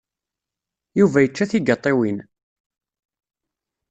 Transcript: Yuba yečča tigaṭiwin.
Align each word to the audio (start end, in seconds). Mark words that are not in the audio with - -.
Yuba 0.99 1.19
yečča 1.21 1.45
tigaṭiwin. 1.51 2.17